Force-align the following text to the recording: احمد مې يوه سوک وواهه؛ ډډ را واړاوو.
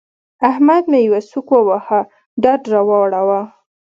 احمد 0.49 0.83
مې 0.91 0.99
يوه 1.07 1.21
سوک 1.29 1.47
وواهه؛ 1.55 1.99
ډډ 2.43 2.61
را 2.73 2.81
واړاوو. 2.87 3.41